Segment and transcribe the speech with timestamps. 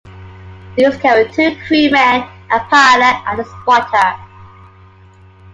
[0.75, 4.19] These carried two crewmen: a pilot and a spotter.